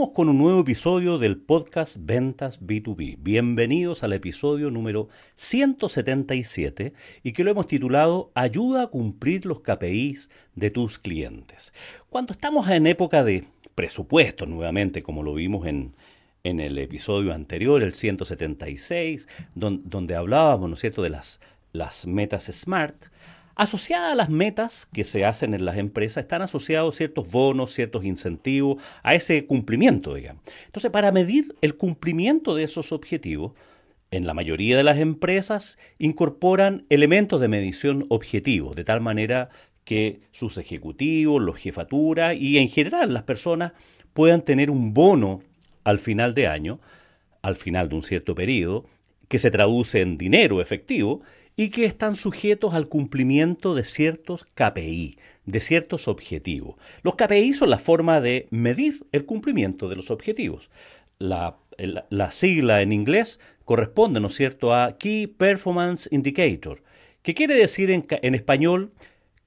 [0.00, 3.18] Con un nuevo episodio del podcast Ventas B2B.
[3.20, 10.30] Bienvenidos al episodio número 177 y que lo hemos titulado Ayuda a cumplir los KPIs
[10.54, 11.74] de tus clientes.
[12.08, 13.44] Cuando estamos en época de
[13.74, 15.94] presupuesto, nuevamente, como lo vimos en,
[16.44, 21.40] en el episodio anterior, el 176, donde, hablábamos, ¿no es cierto?, de las,
[21.72, 23.10] las metas SMART,
[23.60, 28.06] Asociadas a las metas que se hacen en las empresas están asociados ciertos bonos, ciertos
[28.06, 30.42] incentivos a ese cumplimiento, digamos.
[30.64, 33.52] Entonces, para medir el cumplimiento de esos objetivos,
[34.10, 39.50] en la mayoría de las empresas incorporan elementos de medición objetivos, de tal manera
[39.84, 43.72] que sus ejecutivos, los jefaturas y en general las personas
[44.14, 45.42] puedan tener un bono
[45.84, 46.80] al final de año,
[47.42, 48.86] al final de un cierto periodo,
[49.28, 51.20] que se traduce en dinero efectivo
[51.60, 56.76] y que están sujetos al cumplimiento de ciertos KPI, de ciertos objetivos.
[57.02, 60.70] Los KPI son la forma de medir el cumplimiento de los objetivos.
[61.18, 61.58] La,
[62.30, 66.82] sigla en inglés corresponde, ¿no es cierto?, a Key Performance Indicator,
[67.20, 68.92] que quiere decir en, en español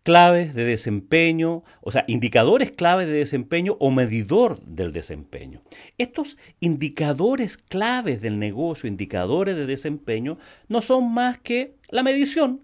[0.03, 5.61] claves de desempeño, o sea, indicadores claves de desempeño o medidor del desempeño.
[5.97, 10.37] Estos indicadores claves del negocio, indicadores de desempeño,
[10.67, 12.63] no son más que la medición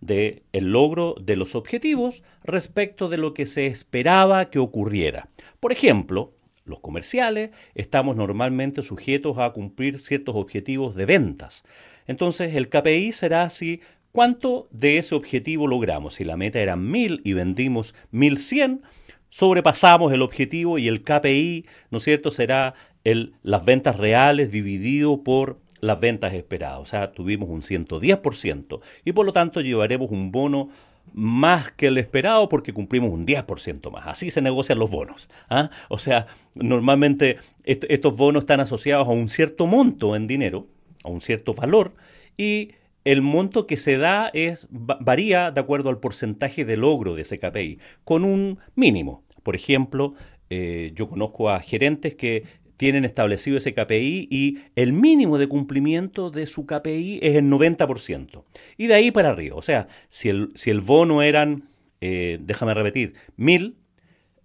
[0.00, 5.30] del el logro de los objetivos respecto de lo que se esperaba que ocurriera.
[5.60, 6.34] Por ejemplo,
[6.66, 11.64] los comerciales estamos normalmente sujetos a cumplir ciertos objetivos de ventas.
[12.06, 13.80] Entonces el KPI será si
[14.14, 16.14] ¿Cuánto de ese objetivo logramos?
[16.14, 18.82] Si la meta era 1000 y vendimos 1100,
[19.28, 25.24] sobrepasamos el objetivo y el KPI, ¿no es cierto?, será el, las ventas reales dividido
[25.24, 26.78] por las ventas esperadas.
[26.78, 30.68] O sea, tuvimos un 110% y por lo tanto llevaremos un bono
[31.12, 34.06] más que el esperado porque cumplimos un 10% más.
[34.06, 35.28] Así se negocian los bonos.
[35.50, 35.70] ¿ah?
[35.88, 40.68] O sea, normalmente estos bonos están asociados a un cierto monto en dinero,
[41.02, 41.96] a un cierto valor,
[42.36, 42.70] y
[43.04, 47.38] el monto que se da es, varía de acuerdo al porcentaje de logro de ese
[47.38, 49.24] KPI, con un mínimo.
[49.42, 50.14] Por ejemplo,
[50.50, 52.44] eh, yo conozco a gerentes que
[52.76, 58.44] tienen establecido ese KPI y el mínimo de cumplimiento de su KPI es el 90%.
[58.76, 59.56] Y de ahí para arriba.
[59.56, 61.68] O sea, si el, bono eran,
[62.00, 63.76] eh, déjame repetir, 1000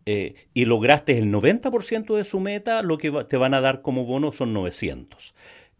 [0.05, 4.05] eh, y lograste el 90% de su meta, lo que te van a dar como
[4.05, 5.33] bono son 900.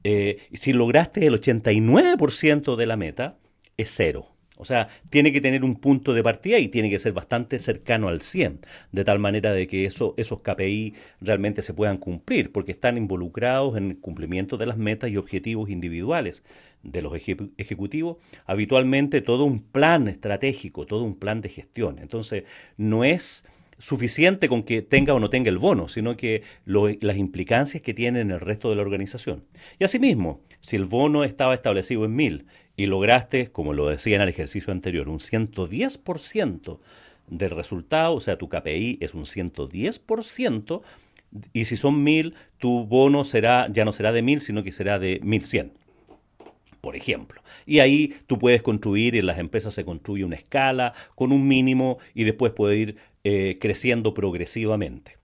[0.04, 3.38] Eh, si lograste el 89% de la meta,
[3.78, 4.28] es cero.
[4.62, 8.10] O sea, tiene que tener un punto de partida y tiene que ser bastante cercano
[8.10, 8.60] al 100,
[8.92, 13.78] de tal manera de que eso, esos KPI realmente se puedan cumplir, porque están involucrados
[13.78, 16.44] en el cumplimiento de las metas y objetivos individuales
[16.84, 17.14] de los
[17.58, 21.98] ejecutivos, habitualmente todo un plan estratégico, todo un plan de gestión.
[21.98, 22.44] Entonces,
[22.76, 23.46] no es
[23.80, 28.22] suficiente con que tenga o no tenga el bono, sino que las implicancias que tiene
[28.22, 29.46] en el resto de la organización.
[29.80, 32.46] Y asimismo, si el bono estaba establecido en mil
[32.76, 36.80] y lograste, como lo decía en el ejercicio anterior, un 110%
[37.28, 40.82] del resultado, o sea, tu KPI es un 110%,
[41.54, 45.00] y si son mil, tu bono será, ya no será de mil, sino que será
[45.00, 45.74] de 1100
[46.82, 47.42] por ejemplo.
[47.66, 51.98] Y ahí tú puedes construir, en las empresas se construye una escala con un mínimo
[52.14, 55.18] y después puede ir eh, creciendo progresivamente.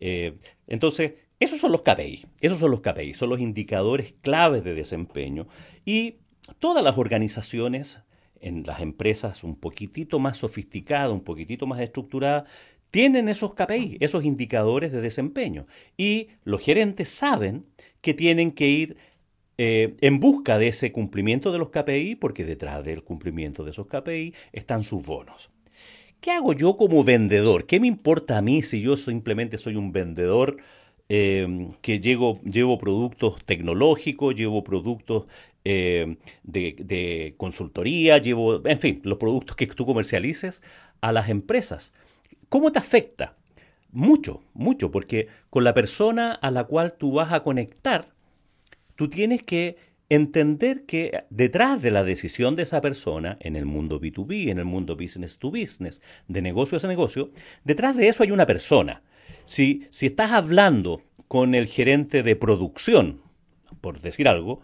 [0.00, 4.74] Eh, entonces, esos son los KPI, esos son los KPI, son los indicadores claves de
[4.74, 5.48] desempeño
[5.84, 6.16] y
[6.58, 7.98] todas las organizaciones
[8.40, 12.44] en las empresas un poquitito más sofisticadas, un poquitito más estructuradas,
[12.90, 15.66] tienen esos KPI, esos indicadores de desempeño.
[15.96, 17.64] Y los gerentes saben
[18.02, 18.96] que tienen que ir
[19.58, 23.86] eh, en busca de ese cumplimiento de los KPI, porque detrás del cumplimiento de esos
[23.86, 25.50] KPI están sus bonos.
[26.20, 27.66] ¿Qué hago yo como vendedor?
[27.66, 30.56] ¿Qué me importa a mí si yo simplemente soy un vendedor
[31.08, 35.26] eh, que llevo, llevo, productos tecnológicos, llevo productos
[35.64, 40.62] eh, de, consultoría, llevo, en fin, los productos que tú comercialices
[41.00, 41.92] a las empresas?
[42.48, 43.36] ¿Cómo te afecta?
[43.90, 48.11] Mucho, mucho, porque con la persona a la cual tú vas a conectar,
[48.96, 49.76] tú tienes que
[50.08, 54.66] entender que detrás de la decisión de esa persona, en el mundo B2B, en el
[54.66, 57.30] mundo business to business, de negocio a negocio,
[57.64, 59.02] detrás de eso hay una persona.
[59.46, 63.22] Si, si estás hablando con el gerente de producción,
[63.80, 64.60] por decir algo,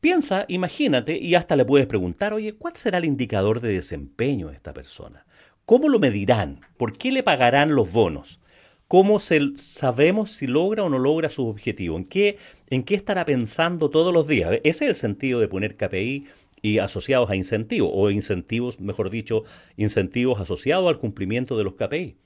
[0.00, 4.56] piensa, imagínate y hasta le puedes preguntar, oye, ¿cuál será el indicador de desempeño de
[4.56, 5.24] esta persona?
[5.64, 6.60] ¿Cómo lo medirán?
[6.76, 8.40] ¿Por qué le pagarán los bonos?
[8.88, 11.98] ¿Cómo sabemos si logra o no logra su objetivo?
[11.98, 12.38] ¿En qué,
[12.70, 14.50] ¿En qué estará pensando todos los días?
[14.64, 16.26] Ese es el sentido de poner KPI
[16.62, 19.44] y asociados a incentivos, o incentivos, mejor dicho,
[19.76, 22.16] incentivos asociados al cumplimiento de los KPI.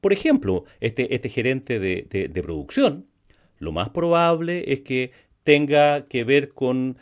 [0.00, 3.06] Por ejemplo, este, este gerente de, producción,
[3.58, 5.10] lo más probable es que
[5.42, 6.98] tenga que ver con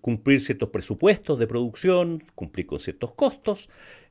[0.00, 3.68] cumplir ciertos presupuestos de producción, cumplir con ciertos costos,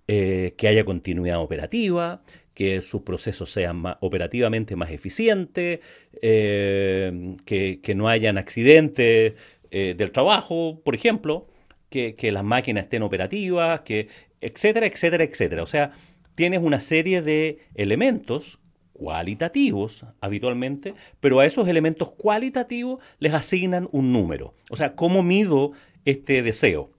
[0.07, 2.21] eh, que haya continuidad operativa,
[2.53, 5.79] que sus procesos sean operativamente más eficientes,
[6.21, 9.33] eh, que, no hayan accidentes
[9.71, 11.47] eh, del trabajo, por ejemplo,
[11.89, 14.07] que, que, las máquinas estén operativas, que
[14.41, 15.63] etcétera, etcétera, etcétera.
[15.63, 15.91] O sea,
[16.35, 18.59] tienes una serie de elementos
[18.93, 24.53] cualitativos habitualmente, pero a esos elementos cualitativos les asignan un número.
[24.69, 25.73] O sea, ¿cómo mido
[26.05, 26.91] este deseo?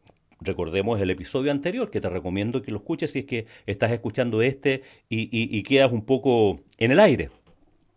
[0.45, 4.43] Recordemos el episodio anterior, que te recomiendo que lo escuches si es que estás escuchando
[4.43, 7.31] este y, quedas un poco en el aire.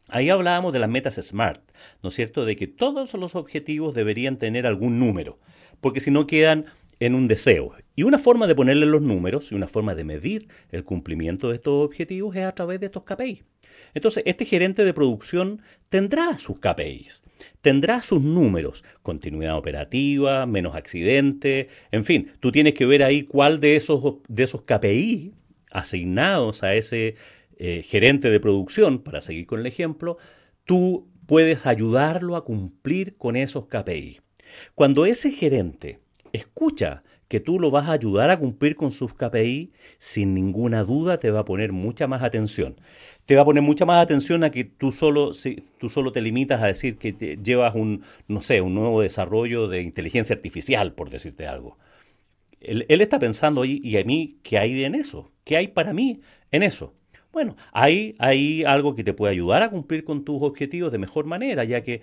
[0.08, 1.62] Ahí hablábamos de las metas SMART,
[2.02, 2.46] ¿no es cierto?
[2.46, 5.40] De que todos los objetivos deberían tener algún número,
[5.82, 6.66] porque si no quedan
[7.02, 7.74] en un deseo.
[7.98, 11.56] Y una forma de ponerle los números y una forma de medir el cumplimiento de
[11.56, 13.44] estos objetivos es a través de estos KPIs.
[13.94, 17.24] Entonces, este gerente de producción tendrá sus KPIs,
[17.62, 23.60] tendrá sus números, continuidad operativa, menos accidentes, en fin, tú tienes que ver ahí cuál
[23.60, 25.34] de esos, de esos KPI
[25.72, 27.16] asignados a ese
[27.57, 30.18] eh, gerente de producción, para seguir con el ejemplo,
[30.63, 34.22] tú puedes ayudarlo a cumplir con esos KPI.
[34.75, 36.00] Cuando ese gerente
[36.34, 41.18] escucha que tú lo vas a ayudar a cumplir con sus KPI, sin ninguna duda
[41.19, 42.80] te va a poner mucha más atención.
[43.27, 46.21] Te va a poner mucha más atención a que tú solo, si, tú solo te
[46.21, 47.12] limitas a decir que
[47.44, 51.77] llevas un, no sé, un nuevo desarrollo de inteligencia artificial, por decirte algo.
[52.62, 55.31] Él, él está pensando, ¿y a mí qué hay en eso?
[55.44, 56.21] ¿Qué hay para mí
[56.51, 56.95] en eso?
[57.38, 61.25] Bueno, hay, hay algo que te puede ayudar a cumplir con tus objetivos de mejor
[61.25, 62.01] manera, ya que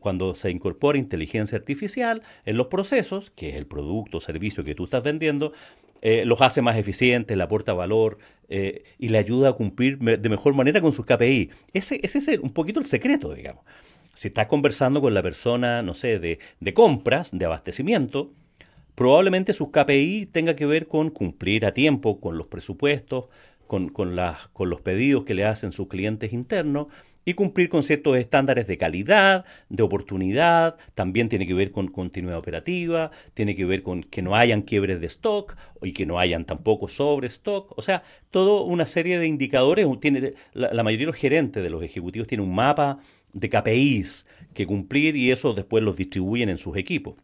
[0.00, 4.74] cuando se incorpora inteligencia artificial en los procesos, que es el producto o servicio que
[4.74, 5.52] tú estás vendiendo,
[6.00, 8.18] eh, los hace más eficientes, le aporta valor
[8.48, 11.50] eh, y le ayuda a cumplir de mejor manera con sus KPI.
[11.72, 13.64] Ese, ese es un poquito el secreto, digamos.
[14.14, 18.32] Si estás conversando con la persona, no sé, de, de compras, de abastecimiento,
[18.94, 23.26] probablemente sus KPI tenga que ver con cumplir a tiempo con los presupuestos,
[23.66, 24.16] con, con,
[24.52, 26.88] con los pedidos que le hacen sus clientes internos
[27.24, 32.38] y cumplir con ciertos estándares de calidad, de oportunidad, también tiene que ver con continuidad
[32.38, 36.44] operativa, tiene que ver con que no hayan quiebres de stock y que no hayan
[36.44, 41.12] tampoco sobre stock, o sea, toda una serie de indicadores, tiene, la, la mayoría de
[41.12, 42.98] los gerentes de los ejecutivos tienen un mapa
[43.32, 47.14] de KPIs que cumplir y eso después los distribuyen en sus equipos.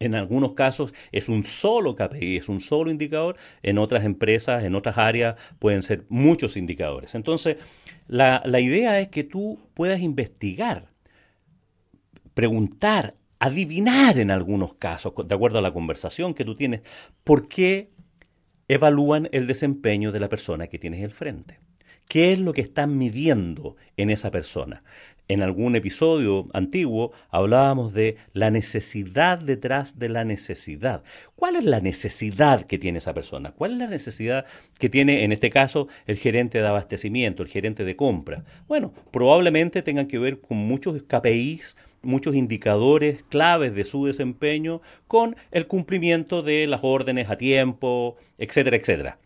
[0.00, 3.36] En algunos casos es un solo KPI, es un solo indicador.
[3.62, 7.16] En otras empresas, en otras áreas, pueden ser muchos indicadores.
[7.16, 7.56] Entonces,
[8.06, 10.88] la, idea es que tú puedas investigar,
[12.32, 16.82] preguntar, adivinar en algunos casos, de acuerdo a la conversación que tú tienes,
[17.24, 17.88] por qué
[18.68, 21.58] evalúan el desempeño de la persona que tienes al frente.
[22.06, 24.82] ¿Qué es lo que están midiendo en esa persona?
[25.28, 31.02] En algún episodio antiguo hablábamos de la necesidad detrás de la necesidad.
[31.36, 33.52] ¿Cuál es la necesidad que tiene esa persona?
[33.52, 34.46] ¿Cuál es la necesidad
[34.78, 38.44] que tiene, en este caso, el gerente de abastecimiento, el gerente de compra?
[38.66, 45.36] Bueno, probablemente tengan que ver con muchos KPIs, muchos indicadores claves de su desempeño con
[45.50, 49.18] el cumplimiento de las órdenes a tiempo, etcétera, etcétera.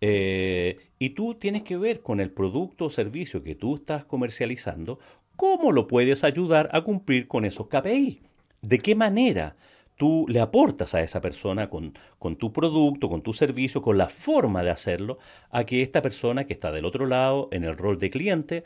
[0.00, 4.98] Eh, y tú tienes que ver con el producto o servicio que tú estás comercializando
[5.36, 8.22] ¿Cómo lo puedes ayudar a cumplir con esos KPI?
[8.62, 9.56] ¿De qué manera
[9.96, 14.08] tú le aportas a esa persona con, con, tu producto, con tu servicio, con la
[14.08, 15.18] forma de hacerlo,
[15.50, 18.64] a que esta persona que está del otro lado en el rol de cliente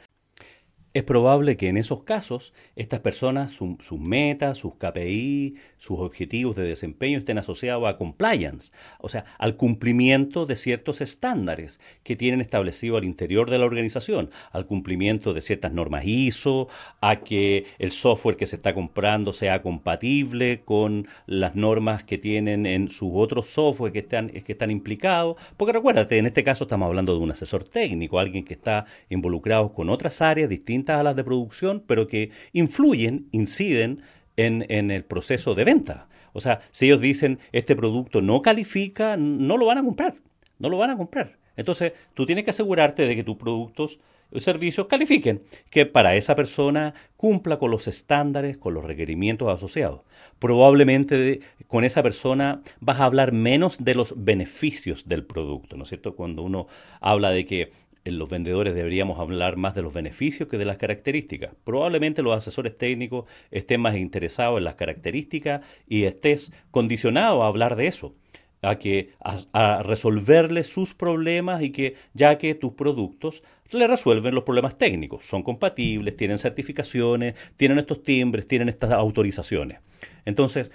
[0.92, 6.64] es probable que en esos casos estas personas, sus metas, sus KPI, sus objetivos de
[6.64, 12.96] desempeño estén asociados a compliance, o sea, al cumplimiento de ciertos estándares que tienen establecido
[12.96, 16.68] al interior de la organización, al cumplimiento de ciertas normas ISO,
[17.00, 22.66] a que el software que se está comprando sea compatible con las normas que tienen
[22.66, 25.36] en sus otros software que están, que están implicados.
[25.56, 29.72] Porque recuérdate, en este caso estamos hablando de un asesor técnico, alguien que está involucrado
[29.72, 34.02] con otras áreas distintas a las de producción, pero que influyen, inciden
[34.36, 36.08] en, en el proceso de venta.
[36.32, 40.14] O sea, si ellos dicen este producto no califica, no lo van a comprar,
[40.58, 41.38] no lo van a comprar.
[41.56, 43.98] Entonces, tú tienes que asegurarte de que tus productos
[44.38, 50.02] servicios califiquen, que para esa persona cumpla con los estándares, con los requerimientos asociados.
[50.38, 55.88] Probablemente con esa persona vas a hablar menos de los beneficios del producto, ¿no es
[55.88, 56.14] cierto?
[56.14, 56.68] Cuando uno
[57.00, 57.72] habla de que
[58.04, 61.52] los vendedores deberíamos hablar más de los beneficios que de las características.
[61.64, 67.76] Probablemente los asesores técnicos estén más interesados en las características y estés condicionado a hablar
[67.76, 68.14] de eso.
[68.62, 73.42] a que a, resolverle sus problemas y que ya que tus productos
[73.72, 79.78] le resuelven los problemas técnicos, son compatibles, tienen certificaciones, tienen estos timbres, tienen estas autorizaciones.
[80.26, 80.72] Entonces,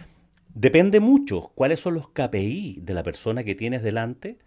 [0.55, 4.39] depende mucho cuáles son los KPI de la persona que tienes delante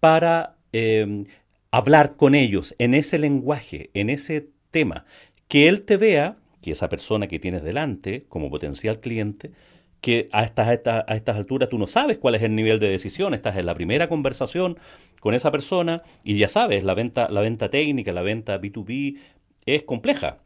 [0.00, 1.24] para eh,
[1.70, 5.04] hablar con ellos en ese lenguaje, en ese tema,
[5.48, 9.52] que él te vea, que esa persona que tienes delante como potencial cliente,
[10.00, 13.66] que a estas, alturas tú no sabes cuál es el nivel de decisión, estás en
[13.66, 14.78] la primera conversación
[15.20, 19.18] con esa persona y ya sabes, la venta, la venta técnica, la venta B2B
[19.66, 20.38] es compleja,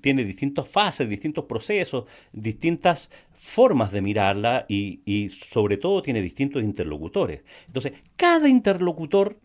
[0.00, 6.62] tiene distintas fases, distintos procesos, distintas formas de mirarla y, y sobre todo tiene distintos
[6.62, 7.42] interlocutores.
[7.68, 9.38] Entonces, cada interlocutor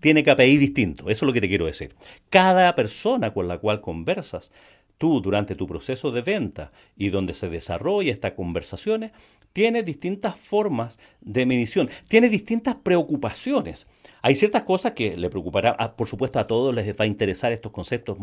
[0.00, 1.94] tiene KPI distinto, eso es lo que te quiero decir.
[2.30, 4.52] Cada persona con la cual conversas
[4.98, 9.12] tú durante tu proceso de venta y donde se desarrolla estas conversaciones,
[9.52, 13.86] tiene distintas formas de medición, tiene distintas preocupaciones.
[14.20, 17.72] Hay ciertas cosas que le preocupará, por supuesto a todos les va a interesar estos
[17.72, 18.18] conceptos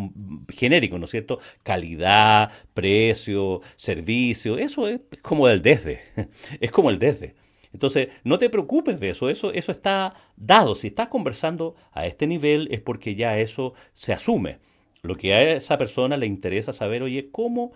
[0.54, 1.40] genéricos, ¿no es cierto?
[1.64, 6.02] Calidad, precio, servicio, eso es como el desde,
[6.60, 7.36] es como el desde.
[7.76, 10.76] Entonces, no te preocupes de eso, eso, eso está dado.
[10.76, 14.60] Si estás conversando a este nivel es porque ya eso se asume.
[15.02, 17.74] Lo que a esa persona le interesa saber, oye, ¿cómo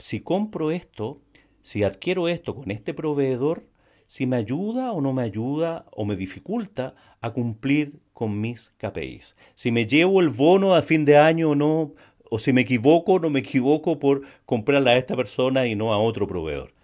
[0.00, 1.20] si compro esto,
[1.62, 3.62] si adquiero esto con este proveedor,
[4.08, 9.36] si me ayuda o no me ayuda o me dificulta a cumplir con mis KPIs?
[9.54, 11.94] Si me llevo el bono a fin de año o no,
[12.28, 15.92] o si me equivoco o no me equivoco por comprarla a esta persona y no
[15.92, 16.74] a otro proveedor.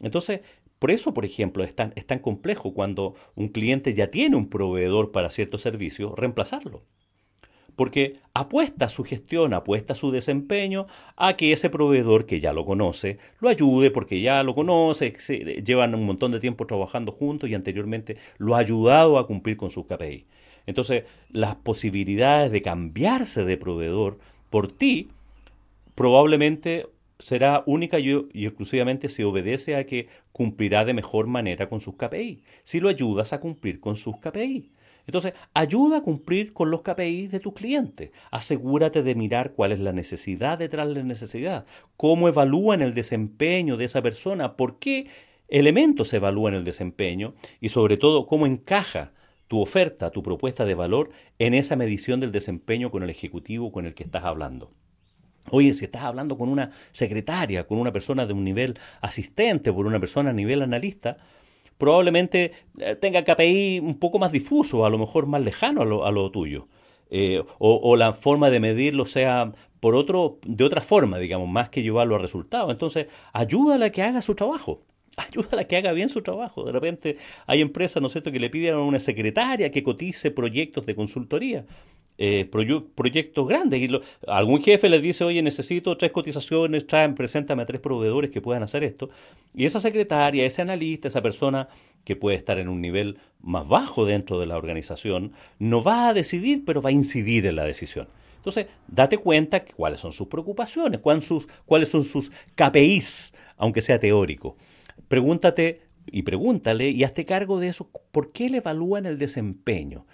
[0.00, 0.40] Entonces,
[0.80, 4.48] por eso, por ejemplo, es tan, es tan complejo cuando un cliente ya tiene un
[4.48, 6.82] proveedor para cierto servicio, reemplazarlo
[7.80, 13.16] porque apuesta su gestión, apuesta su desempeño a que ese proveedor que ya lo conoce
[13.40, 15.14] lo ayude porque ya lo conoce,
[15.64, 19.70] llevan un montón de tiempo trabajando juntos y anteriormente lo ha ayudado a cumplir con
[19.70, 20.26] sus KPI.
[20.66, 24.18] Entonces, las posibilidades de cambiarse de proveedor
[24.50, 25.08] por ti
[25.94, 26.86] probablemente
[27.20, 32.42] será única y, exclusivamente si obedece a que cumplirá de mejor manera con sus KPI,
[32.64, 34.72] si lo ayudas a cumplir con sus KPI.
[35.06, 38.10] Entonces, ayuda a cumplir con los KPI de tus clientes.
[38.30, 43.76] Asegúrate de mirar cuál es la necesidad detrás de la necesidad, cómo evalúan el desempeño
[43.76, 45.08] de esa persona, por qué
[45.48, 49.12] elementos evalúan el desempeño y sobre todo cómo encaja
[49.48, 51.10] tu oferta, tu propuesta de valor
[51.40, 54.70] en esa medición del desempeño con el ejecutivo con el que estás hablando.
[55.48, 59.86] Oye, si estás hablando con una secretaria, con una persona de un nivel asistente, por
[59.86, 61.16] una persona a nivel analista,
[61.78, 66.30] probablemente eh, tenga KPI un poco más difuso, a lo mejor más lejano a lo,
[66.30, 66.68] tuyo.
[67.10, 71.82] Eh, o, la forma de medirlo sea por otro, de otra forma, digamos, más que
[71.82, 72.70] llevarlo a resultados.
[72.70, 74.82] Entonces, ayúdala a que haga su trabajo.
[75.16, 76.64] Ayúdala a que haga bien su trabajo.
[76.64, 77.16] De repente
[77.46, 81.66] hay empresas, ¿no es que le piden a una secretaria que cotice proyectos de consultoría.
[82.22, 83.80] Eh, proyectos grandes.
[83.80, 83.88] Y
[84.26, 88.62] algún jefe les dice, oye, necesito tres cotizaciones, traen, preséntame a tres proveedores que puedan
[88.62, 89.08] hacer esto.
[89.54, 91.70] Y esa secretaria, ese analista, esa persona
[92.04, 96.12] que puede estar en un nivel más bajo dentro de la organización, no va a
[96.12, 98.06] decidir, pero va a incidir en la decisión.
[98.36, 101.26] Entonces, date cuenta cuáles son sus preocupaciones, cuáles,
[101.64, 104.58] cuáles son sus KPIs, aunque sea teórico.
[105.08, 107.88] Pregúntate y pregúntale y hazte cargo de eso.
[108.12, 110.04] ¿Por qué le evalúan el desempeño?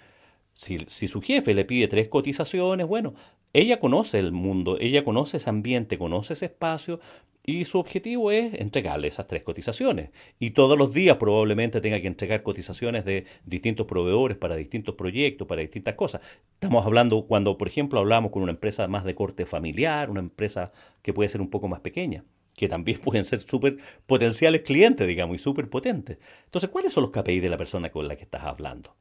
[0.57, 3.13] Si, su jefe le pide tres cotizaciones, bueno,
[3.53, 6.99] ella conoce el mundo, ella conoce ese ambiente, conoce ese espacio
[7.43, 10.09] y su objetivo es entregarle esas tres cotizaciones.
[10.39, 15.47] Y todos los días probablemente tenga que entregar cotizaciones de distintos proveedores para distintos proyectos,
[15.47, 16.21] para distintas cosas.
[16.53, 20.71] Estamos hablando cuando, por ejemplo, hablamos con una empresa más de corte familiar, una empresa
[21.03, 25.35] que puede ser un poco más pequeña que también pueden ser súper potenciales clientes, digamos,
[25.35, 26.17] y súper potentes.
[26.45, 28.95] Entonces, ¿cuáles son los KPIs de la persona con la que estás hablando?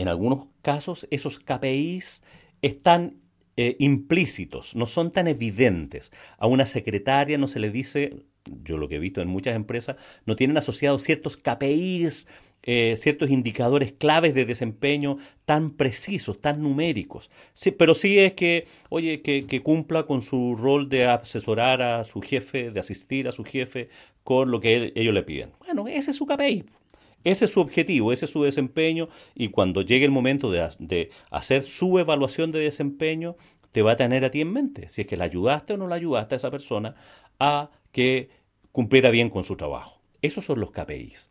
[0.00, 2.22] En algunos casos esos KPIs
[2.62, 3.18] están
[3.58, 6.10] eh, implícitos, no son tan evidentes.
[6.38, 8.16] A una secretaria no se le dice,
[8.64, 12.28] yo lo que he visto en muchas empresas, no tienen asociados ciertos KPIs,
[12.62, 17.30] eh, ciertos indicadores claves de desempeño tan precisos, tan numéricos.
[17.52, 22.04] Sí, pero sí es que, oye, que, que, cumpla con su rol de asesorar a
[22.04, 23.90] su jefe, de asistir a su jefe
[24.24, 25.52] con lo que ellos le piden.
[25.58, 26.64] Bueno, ese es su KPI.
[27.24, 31.62] Ese es su objetivo, ese es su desempeño y cuando llegue el momento de, hacer
[31.62, 33.36] su evaluación de desempeño,
[33.72, 35.86] te va a tener a ti en mente, si es que la ayudaste o no
[35.86, 36.94] la ayudaste a esa persona
[37.38, 38.30] a que
[38.72, 40.00] cumpliera bien con su trabajo.
[40.22, 41.30] Esos son los KPIs.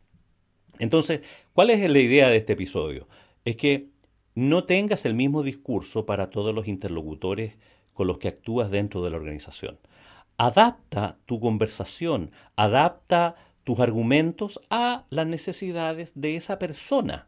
[0.79, 1.21] Entonces,
[1.53, 3.07] ¿cuál es la idea de este episodio?
[3.43, 3.89] Es que
[4.35, 7.57] no tengas el mismo discurso para todos los interlocutores
[7.93, 9.79] con los que actúas dentro de la organización.
[10.37, 13.35] Adapta tu conversación, adapta
[13.69, 17.27] tus argumentos a las necesidades de esa persona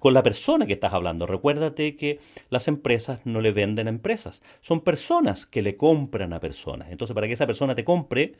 [0.00, 1.26] con la persona que estás hablando.
[1.26, 6.40] Recuérdate que las empresas no le venden a empresas, son personas que le compran a
[6.40, 6.90] personas.
[6.90, 8.34] Entonces, para que esa persona te compre,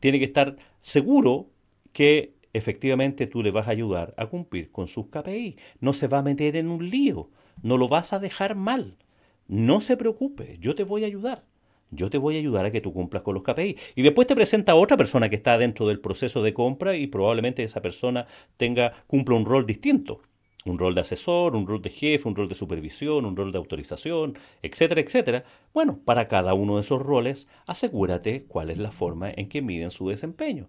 [0.00, 1.48] tiene que estar seguro
[1.94, 5.56] que efectivamente tú le vas a ayudar a cumplir con sus KPI.
[5.80, 7.30] No se va a meter en un lío,
[7.62, 8.98] no lo vas a dejar mal.
[9.48, 11.46] No se preocupe, yo te voy a ayudar.
[11.96, 13.76] Yo te voy a ayudar a que tú cumplas con los KPI.
[13.94, 17.64] Y después te presenta otra persona que está dentro del proceso de compra y probablemente
[17.64, 18.26] esa persona
[18.56, 20.20] tenga, cumpla un rol distinto
[20.66, 23.58] un rol de asesor, un rol de jefe, un rol de supervisión, un rol de
[23.58, 25.44] autorización, etcétera, etcétera.
[25.72, 29.90] Bueno, para cada uno de esos roles, asegúrate cuál es la forma en que miden
[29.90, 30.68] su desempeño.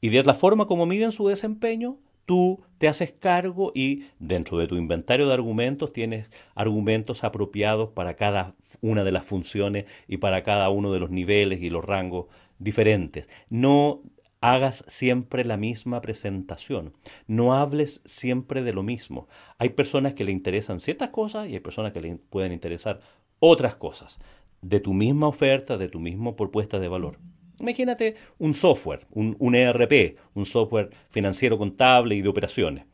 [0.00, 4.66] Y de la forma como miden su desempeño, tú te haces cargo y dentro de
[4.66, 10.42] tu inventario de argumentos tienes argumentos apropiados para cada una de las funciones y para
[10.42, 12.26] cada uno de los niveles y los rangos
[12.58, 13.28] diferentes.
[13.50, 14.02] No
[14.40, 16.94] hagas siempre la misma presentación.
[17.26, 19.28] No hables siempre de lo mismo.
[19.58, 23.00] Hay personas que le interesan ciertas cosas y hay personas que le pueden interesar
[23.38, 24.18] otras cosas.
[24.60, 27.18] De tu misma oferta, de tu misma propuesta de valor.
[27.62, 32.86] Imagínate un software, un, ERP, un software financiero contable y de operaciones.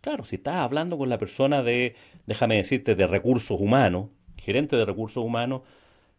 [0.00, 1.94] Claro, si estás hablando con la persona de,
[2.26, 5.62] déjame decirte, de recursos humanos, gerente de recursos humanos,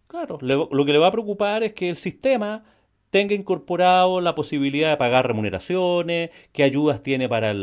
[0.08, 2.64] claro, lo que le va a preocupar es que el sistema
[3.10, 7.54] tenga incorporado la posibilidad de pagar remuneraciones, qué ayudas tiene para,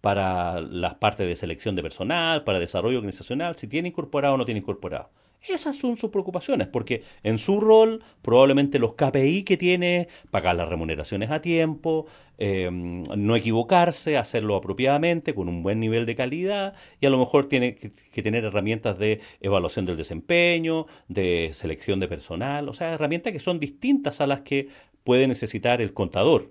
[0.00, 4.44] para las partes de selección de personal, para desarrollo organizacional, si tiene incorporado o no
[4.44, 5.10] tiene incorporado.
[5.48, 10.68] Esas son sus preocupaciones, porque en su rol probablemente los KPI que tiene, pagar las
[10.68, 12.06] remuneraciones a tiempo,
[12.38, 17.48] em, no equivocarse, hacerlo apropiadamente, con un buen nivel de calidad, y a lo mejor
[17.48, 22.92] tiene que, que tener herramientas de evaluación del desempeño, de selección de personal, o sea,
[22.92, 24.68] herramientas que son distintas a las que
[25.04, 26.50] puede necesitar el contador.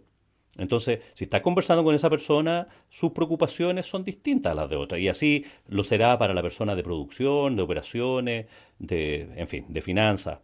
[0.60, 5.00] Entonces, si estás conversando con esa persona, sus preocupaciones son distintas a las de otra.
[5.00, 8.46] Y así lo será para la persona de producción, de operaciones,
[8.78, 10.40] de, en fin, de finanzas.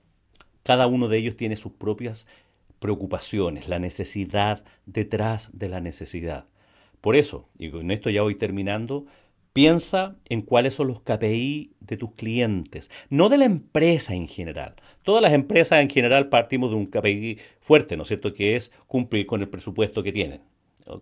[0.63, 2.27] Cada uno de ellos tiene sus propias
[2.79, 6.45] preocupaciones, la necesidad detrás de la necesidad.
[7.01, 9.05] Por eso, y con esto ya voy terminando,
[9.55, 14.75] Piensa en cuáles son los KPI de tus clientes, no de la empresa en general.
[15.01, 18.73] Todas las empresas en general partimos de un KPI fuerte, ¿no es cierto?, que es
[18.85, 20.41] cumplir con el presupuesto que tienen,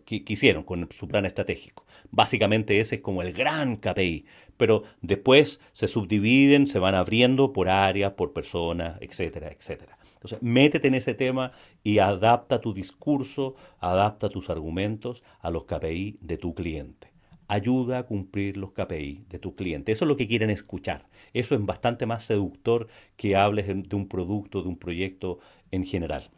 [0.05, 1.87] que quisieron con su plan estratégico.
[2.11, 7.69] Básicamente ese es como el gran KPI, pero después se subdividen, se van abriendo por
[7.69, 9.97] áreas, por personas, etcétera, etcétera.
[10.13, 16.19] Entonces, métete en ese tema y adapta tu discurso, adapta tus argumentos a los KPI
[16.21, 17.12] de tu cliente
[17.47, 19.91] ayuda a cumplir los KPI de tu cliente.
[19.91, 21.07] Eso es lo que quieren escuchar.
[21.33, 25.39] Eso es bastante más seductor que hables de un producto, de un proyecto
[25.71, 26.29] en general.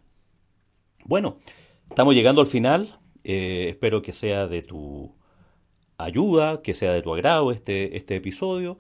[1.06, 1.38] Bueno,
[1.90, 3.00] estamos llegando al final.
[3.24, 5.14] Eh, espero que sea de tu
[5.98, 8.80] ayuda, que sea de tu agrado este, este episodio.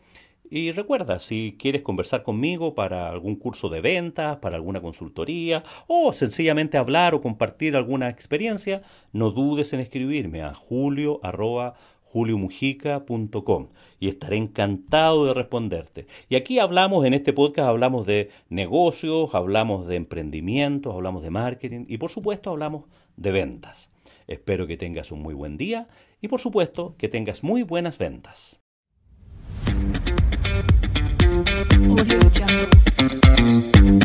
[0.50, 6.14] Y recuerda, si quieres conversar conmigo para algún curso de ventas, para alguna consultoría o
[6.14, 11.20] sencillamente hablar o compartir alguna experiencia, no dudes en escribirme a julio
[12.16, 13.68] juliomujica.com
[14.00, 16.08] y estaré encantado de responderte.
[16.30, 21.86] Y aquí hablamos, en este podcast hablamos de negocios, hablamos de emprendimientos, hablamos de marketing
[21.90, 22.86] y por supuesto hablamos
[23.18, 23.92] de ventas.
[24.28, 25.90] Espero que tengas un muy buen día
[26.22, 28.62] y por supuesto que tengas muy buenas ventas.
[30.56, 34.05] Audio Jungle.